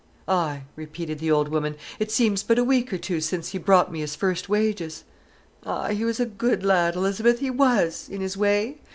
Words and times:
"Ay!" 0.27 0.63
repeated 0.75 1.19
the 1.19 1.29
old 1.29 1.49
woman, 1.49 1.75
"it 1.99 2.09
seems 2.11 2.41
but 2.41 2.57
a 2.57 2.63
week 2.63 2.91
or 2.91 2.97
two 2.97 3.21
since 3.21 3.49
he 3.49 3.59
brought 3.59 3.91
me 3.91 3.99
his 3.99 4.15
first 4.15 4.49
wages. 4.49 5.03
Ay—he 5.63 6.03
was 6.03 6.19
a 6.19 6.25
good 6.25 6.65
lad, 6.65 6.95
Elizabeth, 6.95 7.37
he 7.37 7.51
was, 7.51 8.09
in 8.09 8.19
his 8.19 8.35
way. 8.35 8.79